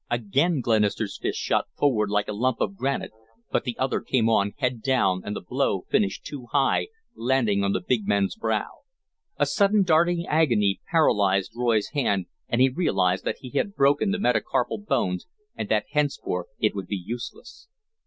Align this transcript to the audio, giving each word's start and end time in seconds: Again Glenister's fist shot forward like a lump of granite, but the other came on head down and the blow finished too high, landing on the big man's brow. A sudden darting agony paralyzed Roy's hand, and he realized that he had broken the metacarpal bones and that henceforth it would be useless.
Again 0.09 0.61
Glenister's 0.61 1.19
fist 1.21 1.37
shot 1.37 1.67
forward 1.77 2.09
like 2.09 2.27
a 2.27 2.33
lump 2.33 2.59
of 2.59 2.75
granite, 2.75 3.11
but 3.51 3.65
the 3.65 3.77
other 3.77 4.01
came 4.01 4.27
on 4.29 4.53
head 4.57 4.81
down 4.81 5.21
and 5.23 5.35
the 5.35 5.41
blow 5.47 5.85
finished 5.91 6.25
too 6.25 6.47
high, 6.51 6.87
landing 7.13 7.63
on 7.63 7.73
the 7.73 7.83
big 7.87 8.07
man's 8.07 8.33
brow. 8.35 8.79
A 9.37 9.45
sudden 9.45 9.83
darting 9.83 10.25
agony 10.25 10.81
paralyzed 10.89 11.51
Roy's 11.55 11.89
hand, 11.89 12.25
and 12.49 12.61
he 12.61 12.67
realized 12.69 13.25
that 13.25 13.37
he 13.41 13.51
had 13.51 13.75
broken 13.75 14.09
the 14.09 14.17
metacarpal 14.19 14.79
bones 14.79 15.27
and 15.55 15.69
that 15.69 15.85
henceforth 15.91 16.47
it 16.57 16.73
would 16.73 16.87
be 16.87 16.97
useless. 17.05 17.67